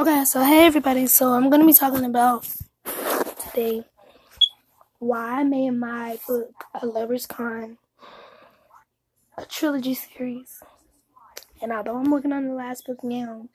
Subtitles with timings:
[0.00, 2.46] Okay, so hey everybody, so I'm gonna be talking about
[3.50, 3.84] today
[5.00, 7.78] why I made my book A Lover's Con
[9.36, 10.62] a trilogy series.
[11.60, 13.48] And although I'm working on the last book now,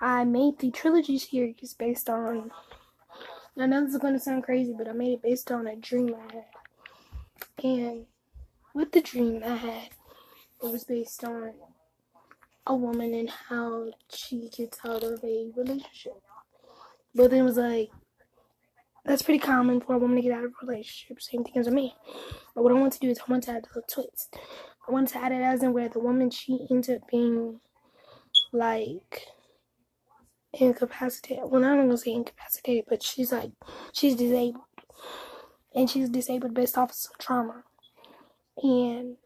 [0.00, 2.52] I made the trilogy series based on
[3.58, 6.14] I know this is gonna sound crazy, but I made it based on a dream
[6.14, 6.44] I had.
[7.64, 8.06] And
[8.74, 9.88] with the dream I had,
[10.62, 11.54] it was based on
[12.66, 16.20] a woman and how she gets out of a relationship.
[17.14, 17.90] But then it was like,
[19.04, 21.20] that's pretty common for a woman to get out of a relationship.
[21.20, 21.90] Same thing as a man.
[22.54, 24.36] But what I want to do is I want to add a twist.
[24.88, 27.60] I want to add it as in where the woman she ends up being
[28.52, 29.26] like
[30.52, 31.44] incapacitated.
[31.44, 33.50] Well, I'm not gonna say incapacitated, but she's like
[33.92, 34.64] she's disabled,
[35.74, 37.64] and she's disabled based off of some trauma.
[38.62, 39.16] And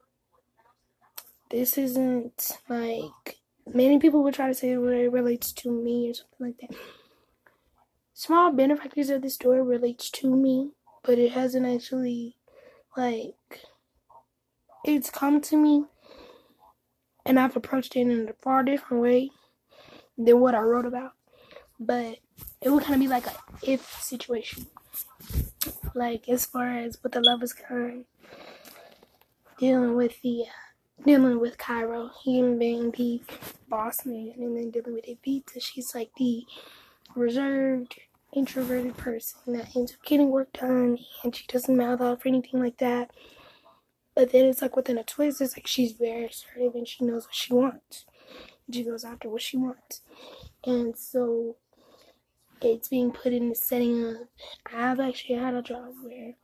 [1.50, 6.46] this isn't like many people would try to say it relates to me or something
[6.46, 6.78] like that.
[8.14, 12.36] Small benefactors of the story relates to me, but it hasn't actually
[12.96, 13.34] like
[14.84, 15.84] it's come to me
[17.24, 19.30] and I've approached it in a far different way
[20.16, 21.12] than what I wrote about.
[21.78, 22.18] But
[22.60, 24.66] it would kind of be like a if situation.
[25.94, 28.04] Like as far as what the love is kind
[29.58, 30.67] dealing with the uh,
[31.04, 33.20] dealing with Cairo, him being the
[33.68, 35.60] boss man, and then dealing with Evita.
[35.60, 36.44] She's like the
[37.14, 37.98] reserved,
[38.32, 42.60] introverted person that ends up getting work done, and she doesn't mouth off or anything
[42.60, 43.10] like that.
[44.14, 47.26] But then it's like within a twist, it's like she's very assertive and she knows
[47.26, 48.04] what she wants.
[48.70, 50.02] She goes after what she wants.
[50.64, 51.56] And so
[52.60, 54.16] it's being put in the setting of
[54.74, 56.36] I've actually had a job where it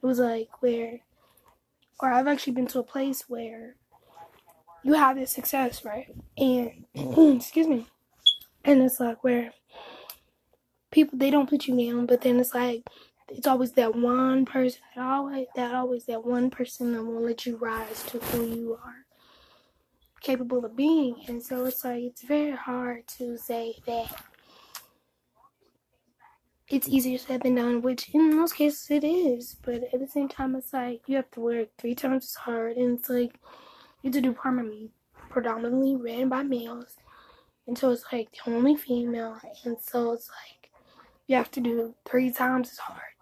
[0.00, 1.00] was like where
[2.00, 3.76] or I've actually been to a place where
[4.82, 6.14] you have this success, right?
[6.36, 6.84] And
[7.36, 7.86] excuse me.
[8.64, 9.52] And it's like where
[10.90, 12.84] people they don't put you down, but then it's like
[13.28, 17.46] it's always that one person that always that always that one person that won't let
[17.46, 19.04] you rise to who you are
[20.20, 21.16] capable of being.
[21.28, 24.08] And so it's like it's very hard to say that
[26.74, 29.56] it's easier said than done, which in most cases it is.
[29.62, 32.76] But at the same time, it's like you have to work three times as hard,
[32.76, 33.38] and it's like
[34.02, 34.90] to do department
[35.30, 36.96] predominantly ran by males,
[37.66, 40.70] and so it's like the only female, and so it's like
[41.26, 43.14] you have to do three times as hard,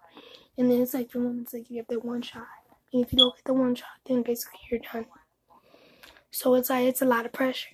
[0.57, 2.47] and then it's like the woman's like you have that one shot,
[2.91, 5.05] and if you don't get the one shot, then basically you're done.
[6.31, 7.69] So it's like it's a lot of pressure.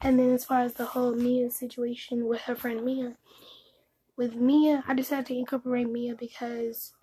[0.00, 3.16] And then as far as the whole Mia situation with her friend Mia,
[4.16, 6.94] with Mia, I decided to incorporate Mia because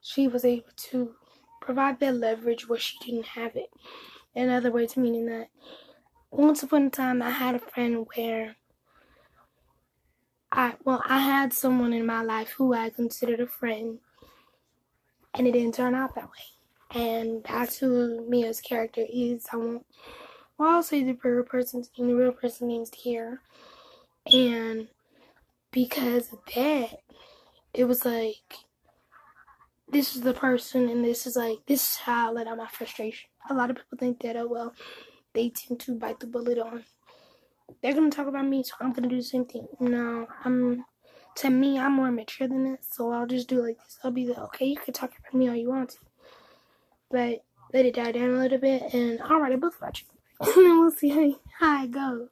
[0.00, 1.14] she was able to
[1.60, 3.70] provide that leverage where she didn't have it.
[4.34, 5.48] In other words, meaning that
[6.30, 8.56] once upon a time I had a friend where
[10.50, 14.00] I well, I had someone in my life who I considered a friend
[15.34, 16.94] and it didn't turn out that way.
[16.94, 19.46] And that's who Mia's character is.
[19.52, 19.86] I won't
[20.58, 23.40] well I'll say the real person's the real person name's here.
[24.32, 24.88] And
[25.72, 27.00] because of that,
[27.74, 28.54] it was like
[29.90, 32.68] this is the person and this is like this is how I let out my
[32.68, 33.28] frustration.
[33.50, 34.74] A lot of people think that oh well
[35.34, 36.84] they tend to bite the bullet on
[37.82, 39.66] they're gonna talk about me so I'm gonna do the same thing.
[39.80, 40.84] No, I'm
[41.36, 43.98] to me I'm more mature than that, so I'll just do like this.
[44.04, 45.98] I'll be like, okay, you can talk about me all you want to.
[47.10, 50.06] But let it die down a little bit and I'll write a book about you.
[50.40, 52.28] and then we'll see how, how it goes.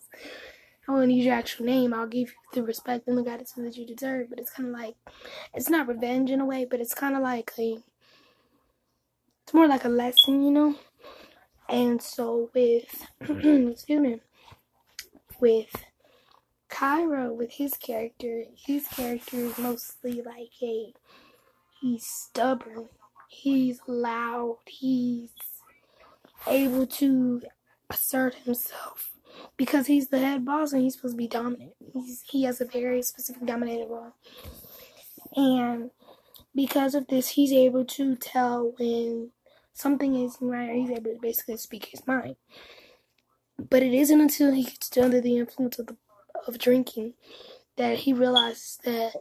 [0.90, 1.94] I won't use your actual name.
[1.94, 4.28] I'll give you the respect and the gratitude that you deserve.
[4.28, 4.96] But it's kind of like,
[5.54, 7.78] it's not revenge in a way, but it's kind of like a,
[9.44, 10.74] it's more like a lesson, you know?
[11.68, 14.20] And so with, excuse me,
[15.38, 15.70] with
[16.68, 20.92] Cairo, with his character, his character is mostly like a,
[21.80, 22.88] he's stubborn,
[23.28, 25.30] he's loud, he's
[26.48, 27.42] able to
[27.88, 29.10] assert himself
[29.60, 31.74] because he's the head boss and he's supposed to be dominant.
[31.92, 34.14] He's, he has a very specific dominated role.
[35.36, 35.90] And
[36.54, 39.32] because of this, he's able to tell when
[39.74, 42.36] something isn't right, or he's able to basically speak his mind.
[43.58, 45.96] But it isn't until he gets under the influence of the,
[46.48, 47.12] of drinking
[47.76, 49.12] that he realizes that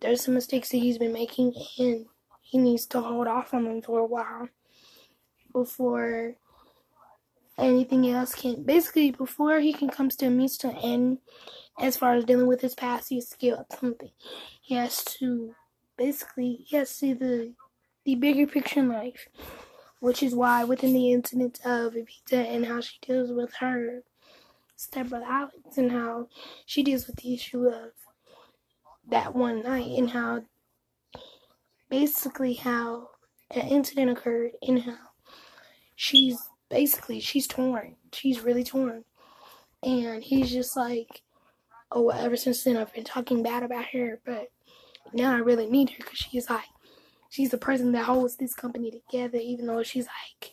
[0.00, 2.04] there's some mistakes that he's been making and
[2.42, 4.50] he needs to hold off on them for a while
[5.50, 6.36] before
[7.58, 11.18] anything else can basically before he can come to a means to end
[11.80, 14.10] as far as dealing with his past he has to give up something.
[14.60, 15.54] He has to
[15.96, 17.54] basically he has to see the
[18.04, 19.28] the bigger picture in life
[20.00, 24.02] which is why within the incident of Evita and how she deals with her
[24.76, 26.28] stepbrother Alex and how
[26.66, 27.92] she deals with the issue of
[29.08, 30.42] that one night and how
[31.88, 33.08] basically how
[33.50, 34.98] an incident occurred and how
[35.94, 37.96] she's basically she's torn.
[38.12, 39.04] She's really torn.
[39.82, 41.22] And he's just like,
[41.92, 44.48] oh, ever since then I've been talking bad about her, but
[45.12, 46.64] now I really need her because she's like,
[47.28, 50.52] she's the person that holds this company together, even though she's like,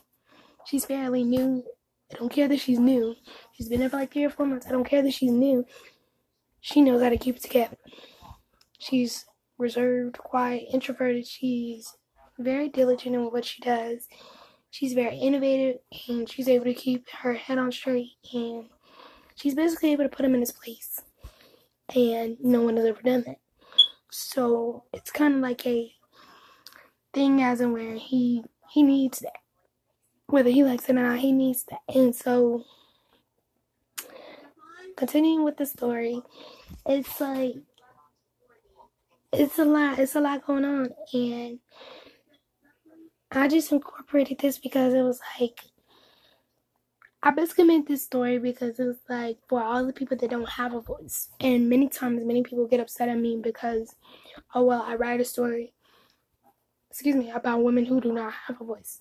[0.66, 1.64] she's fairly new.
[2.12, 3.16] I don't care that she's new.
[3.54, 4.68] She's been there for like three or four months.
[4.68, 5.66] I don't care that she's new.
[6.60, 7.78] She knows how to keep it together.
[8.78, 9.26] She's
[9.58, 11.26] reserved, quiet, introverted.
[11.26, 11.96] She's
[12.38, 14.08] very diligent in what she does.
[14.72, 18.70] She's very innovative and she's able to keep her head on straight and
[19.36, 21.02] she's basically able to put him in his place.
[21.94, 23.40] And no one has ever done that.
[24.10, 25.94] So it's kind of like a
[27.14, 29.40] thing as in where he he needs that.
[30.28, 31.82] Whether he likes it or not, he needs that.
[31.94, 32.64] And so
[34.96, 36.22] continuing with the story,
[36.86, 37.56] it's like
[39.34, 40.00] it's a lot.
[40.00, 41.60] It's a lot going on, and
[43.32, 45.62] I just incorporated this because it was like
[47.24, 50.50] I basically made this story because it was like for all the people that don't
[50.50, 53.96] have a voice, and many times many people get upset at me because
[54.56, 55.74] oh well I write a story
[56.90, 59.00] excuse me about women who do not have a voice,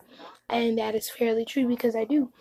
[0.48, 2.32] and that is fairly true because I do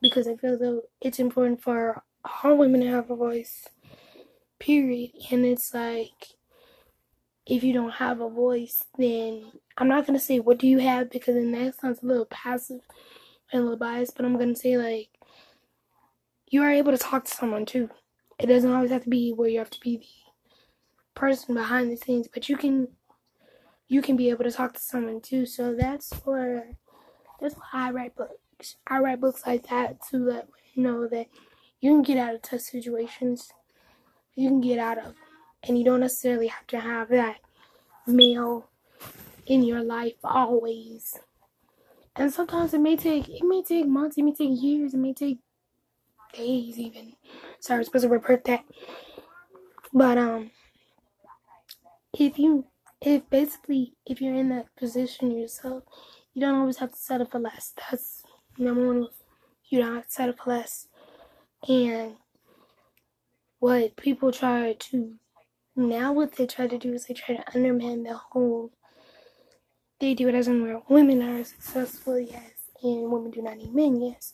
[0.00, 2.02] because I feel though it's important for
[2.42, 3.68] all women to have a voice
[4.58, 5.10] period.
[5.30, 6.36] And it's like
[7.46, 11.10] if you don't have a voice, then I'm not gonna say what do you have
[11.10, 12.80] because then that sounds a little passive
[13.52, 15.08] and a little biased, but I'm gonna say like
[16.46, 17.90] you are able to talk to someone too.
[18.38, 20.06] It doesn't always have to be where you have to be the
[21.20, 22.88] person behind the scenes, but you can
[23.88, 25.46] you can be able to talk to someone too.
[25.46, 26.76] So that's where
[27.40, 28.76] that's why I write books.
[28.86, 31.26] I write books like that to let you know that
[31.80, 33.52] you can get out of tough situations.
[34.36, 35.14] You can get out of
[35.62, 37.36] and you don't necessarily have to have that
[38.06, 38.70] male
[39.46, 41.18] in your life always.
[42.16, 45.12] And sometimes it may take it may take months, it may take years, it may
[45.12, 45.38] take
[46.32, 47.14] days even.
[47.60, 48.64] Sorry, I'm supposed to report that.
[49.92, 50.50] But um
[52.18, 52.66] if you
[53.00, 55.84] if basically if you're in that position yourself,
[56.32, 57.72] you don't always have to settle for less.
[57.76, 58.22] That's
[58.58, 59.08] number one
[59.68, 60.88] you don't have to settle for less.
[61.68, 62.16] And
[63.58, 65.14] what people try to
[65.74, 68.70] now what they try to do is they try to undermine the whole
[70.00, 72.52] they do it as in where women are successful, yes,
[72.82, 74.32] and women do not need men, yes.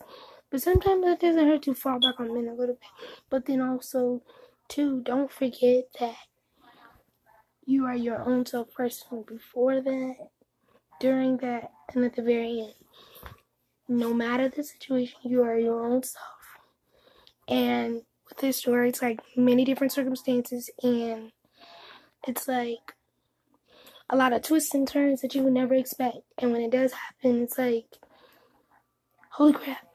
[0.51, 3.09] But sometimes it doesn't hurt to fall back on men a little bit.
[3.29, 4.23] But then also,
[4.69, 6.17] too, don't forget that
[7.65, 10.17] you are your own self person before that,
[10.99, 12.75] during that, and at the very end.
[13.89, 16.25] No matter the situation, you are your own self.
[17.47, 21.33] And with this story, it's like many different circumstances, and
[22.27, 22.95] it's like
[24.11, 26.19] a lot of twists and turns that you would never expect.
[26.39, 27.87] And when it does happen, it's like,
[29.31, 29.87] holy crap.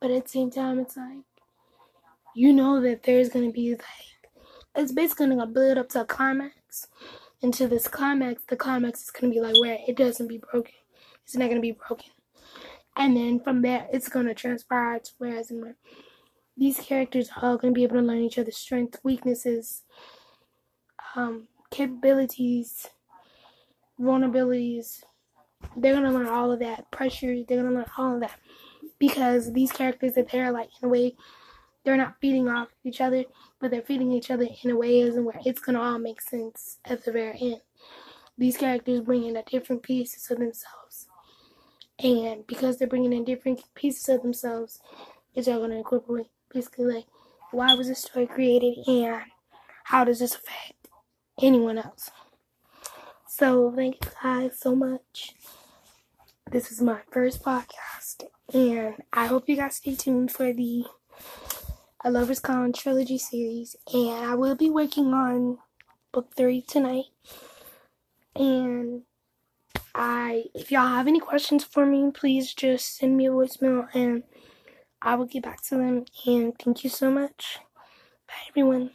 [0.00, 1.24] But at the same time, it's like,
[2.34, 4.40] you know that there's going to be like,
[4.74, 6.88] it's basically going to build up to a climax.
[7.42, 10.38] And to this climax, the climax is going to be like where it doesn't be
[10.38, 10.74] broken.
[11.24, 12.10] It's not going to be broken.
[12.96, 15.76] And then from there, it's going to transpire to whereas where
[16.56, 19.82] these characters are all going to be able to learn each other's strengths, weaknesses,
[21.14, 22.88] um, capabilities,
[24.00, 25.02] vulnerabilities.
[25.76, 26.90] They're gonna learn all of that.
[26.90, 28.38] Pressure, they're gonna learn all of that.
[28.98, 31.16] Because these characters that they're like in a way
[31.84, 33.24] they're not feeding off each other,
[33.60, 36.78] but they're feeding each other in a way as where it's gonna all make sense
[36.84, 37.60] at the very end.
[38.36, 41.08] These characters bring in a different pieces of themselves.
[42.02, 44.80] And because they're bringing in different pieces of themselves,
[45.34, 47.06] it's all gonna incorporate basically like
[47.50, 49.22] why was this story created and
[49.84, 50.88] how does this affect
[51.40, 52.10] anyone else.
[53.36, 55.34] So thank you guys so much.
[56.52, 60.84] This is my first podcast, and I hope you guys stay tuned for the
[62.04, 63.74] A Lover's Con trilogy series.
[63.92, 65.58] And I will be working on
[66.12, 67.06] book three tonight.
[68.36, 69.02] And
[69.96, 74.22] I, if y'all have any questions for me, please just send me a voicemail, and
[75.02, 76.04] I will get back to them.
[76.24, 77.58] And thank you so much.
[78.28, 78.92] Bye, everyone.